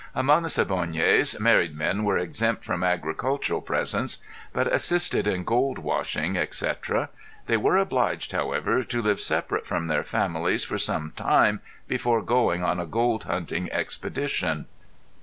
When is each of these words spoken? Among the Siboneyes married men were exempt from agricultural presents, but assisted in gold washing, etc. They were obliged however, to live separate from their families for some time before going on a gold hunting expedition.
Among 0.15 0.41
the 0.41 0.49
Siboneyes 0.49 1.39
married 1.39 1.75
men 1.77 2.03
were 2.03 2.17
exempt 2.17 2.63
from 2.65 2.83
agricultural 2.83 3.61
presents, 3.61 4.17
but 4.51 4.65
assisted 4.65 5.27
in 5.27 5.43
gold 5.43 5.77
washing, 5.77 6.35
etc. 6.37 7.09
They 7.45 7.57
were 7.57 7.77
obliged 7.77 8.31
however, 8.31 8.83
to 8.83 9.01
live 9.03 9.19
separate 9.21 9.67
from 9.67 9.85
their 9.89 10.03
families 10.03 10.63
for 10.63 10.79
some 10.79 11.13
time 11.15 11.59
before 11.87 12.23
going 12.23 12.63
on 12.63 12.79
a 12.79 12.87
gold 12.87 13.25
hunting 13.25 13.71
expedition. 13.71 14.65